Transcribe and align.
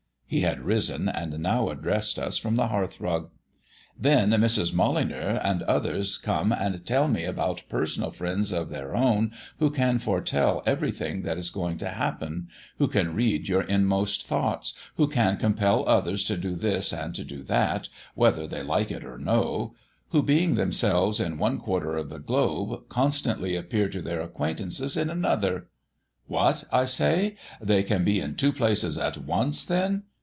He 0.31 0.39
had 0.43 0.61
risen, 0.61 1.09
and 1.09 1.37
now 1.39 1.67
addressed 1.67 2.17
us 2.17 2.37
from 2.37 2.55
the 2.55 2.69
hearthrug. 2.69 3.31
"Then 3.99 4.29
Mrs. 4.29 4.73
Molyneux 4.73 5.39
and 5.43 5.61
others 5.63 6.17
come 6.17 6.53
and 6.53 6.85
tell 6.85 7.09
me 7.09 7.25
about 7.25 7.63
personal 7.67 8.11
friends 8.11 8.53
of 8.53 8.69
their 8.69 8.95
own 8.95 9.33
who 9.59 9.69
can 9.69 9.99
foretell 9.99 10.63
everything 10.65 11.23
that 11.23 11.37
is 11.37 11.49
going 11.49 11.77
to 11.79 11.89
happen; 11.89 12.47
who 12.77 12.87
can 12.87 13.13
read 13.13 13.49
your 13.49 13.63
inmost 13.63 14.25
thoughts; 14.25 14.73
who 14.95 15.09
can 15.09 15.35
compel 15.35 15.83
others 15.85 16.23
to 16.27 16.37
do 16.37 16.55
this 16.55 16.93
and 16.93 17.13
to 17.15 17.25
do 17.25 17.43
that, 17.43 17.89
whether 18.15 18.47
they 18.47 18.63
like 18.63 18.89
it 18.89 19.03
or 19.03 19.17
no; 19.17 19.75
who, 20.11 20.23
being 20.23 20.55
themselves 20.55 21.19
in 21.19 21.37
one 21.39 21.57
quarter 21.59 21.97
of 21.97 22.09
the 22.09 22.19
globe, 22.19 22.87
constantly 22.87 23.57
appear 23.57 23.89
to 23.89 24.01
their 24.01 24.21
acquaintances 24.21 24.95
in 24.95 25.09
another. 25.09 25.67
'What!' 26.27 26.63
I 26.71 26.85
say. 26.85 27.35
'They 27.59 27.83
can 27.83 28.05
be 28.05 28.21
in 28.21 28.35
two 28.35 28.53
places 28.53 28.97
at 28.97 29.17
once, 29.17 29.65
then! 29.65 30.03